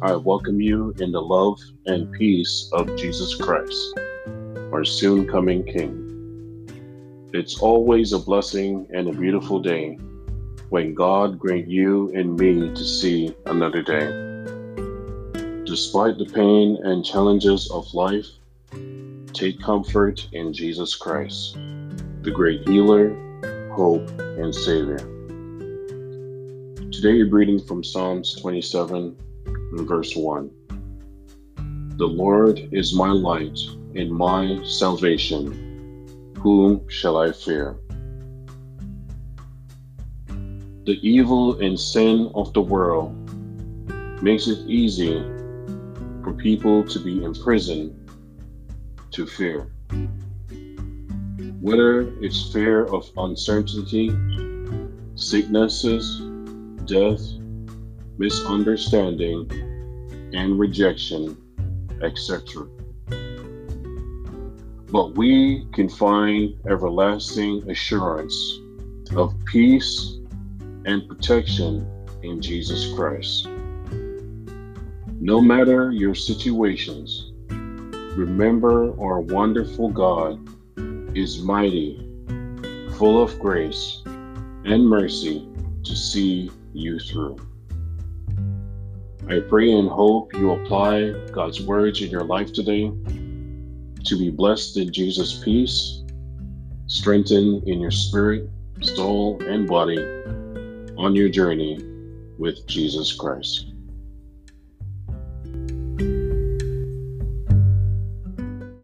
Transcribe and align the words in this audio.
I 0.00 0.14
welcome 0.14 0.60
you 0.60 0.94
in 1.00 1.10
the 1.10 1.20
love 1.20 1.58
and 1.86 2.12
peace 2.12 2.70
of 2.72 2.94
Jesus 2.96 3.34
Christ, 3.34 3.98
our 4.72 4.84
soon 4.84 5.26
coming 5.26 5.64
King. 5.64 6.68
It's 7.34 7.58
always 7.58 8.12
a 8.12 8.20
blessing 8.20 8.86
and 8.94 9.08
a 9.08 9.12
beautiful 9.12 9.58
day 9.58 9.98
when 10.68 10.94
God 10.94 11.36
grant 11.36 11.66
you 11.66 12.12
and 12.14 12.38
me 12.38 12.72
to 12.72 12.84
see 12.84 13.34
another 13.46 13.82
day. 13.82 14.06
Despite 15.64 16.16
the 16.16 16.30
pain 16.32 16.78
and 16.84 17.04
challenges 17.04 17.68
of 17.72 17.92
life, 17.92 18.28
take 19.32 19.60
comfort 19.60 20.28
in 20.30 20.52
Jesus 20.52 20.94
Christ, 20.94 21.54
the 22.22 22.30
great 22.32 22.68
healer, 22.68 23.08
hope, 23.72 24.08
and 24.20 24.54
Savior. 24.54 24.98
Today, 26.92 27.14
we're 27.14 27.30
reading 27.30 27.58
from 27.58 27.82
Psalms 27.82 28.36
27 28.40 29.16
verse 29.72 30.14
1. 30.16 30.50
The 31.96 32.06
Lord 32.06 32.68
is 32.72 32.94
my 32.94 33.10
light 33.10 33.58
and 33.94 34.10
my 34.10 34.62
salvation. 34.64 36.34
Whom 36.38 36.88
shall 36.88 37.16
I 37.16 37.32
fear? 37.32 37.76
The 40.84 40.98
evil 41.02 41.60
and 41.60 41.78
sin 41.78 42.30
of 42.34 42.52
the 42.54 42.62
world 42.62 43.12
makes 44.22 44.46
it 44.46 44.66
easy 44.66 45.20
for 46.22 46.32
people 46.32 46.84
to 46.84 46.98
be 46.98 47.22
imprisoned 47.22 47.94
to 49.10 49.26
fear. 49.26 49.70
Whether 51.60 52.12
it's 52.22 52.52
fear 52.52 52.84
of 52.84 53.10
uncertainty, 53.16 54.10
sicknesses, 55.16 56.22
death, 56.84 57.20
misunderstanding, 58.18 59.48
and 60.34 60.58
rejection, 60.58 61.36
etc. 62.02 62.66
But 64.90 65.14
we 65.14 65.66
can 65.72 65.88
find 65.88 66.54
everlasting 66.66 67.70
assurance 67.70 68.60
of 69.16 69.34
peace 69.46 70.18
and 70.84 71.08
protection 71.08 71.86
in 72.22 72.40
Jesus 72.40 72.92
Christ. 72.94 73.48
No 75.20 75.40
matter 75.40 75.92
your 75.92 76.14
situations, 76.14 77.32
remember 78.16 78.98
our 79.00 79.20
wonderful 79.20 79.90
God 79.90 80.40
is 81.16 81.40
mighty, 81.42 82.08
full 82.96 83.22
of 83.22 83.38
grace 83.38 84.02
and 84.06 84.86
mercy 84.86 85.48
to 85.84 85.96
see 85.96 86.50
you 86.72 86.98
through. 86.98 87.36
I 89.26 89.40
pray 89.40 89.72
and 89.72 89.88
hope 89.88 90.32
you 90.34 90.52
apply 90.52 91.10
God's 91.32 91.60
words 91.60 92.00
in 92.00 92.10
your 92.10 92.24
life 92.24 92.52
today 92.52 92.90
to 94.04 94.18
be 94.18 94.30
blessed 94.30 94.76
in 94.76 94.92
Jesus' 94.92 95.42
peace, 95.42 96.02
strengthened 96.86 97.68
in 97.68 97.80
your 97.80 97.90
spirit, 97.90 98.48
soul, 98.80 99.42
and 99.42 99.68
body 99.68 99.98
on 100.96 101.14
your 101.14 101.28
journey 101.28 101.78
with 102.38 102.66
Jesus 102.66 103.12
Christ. 103.12 103.66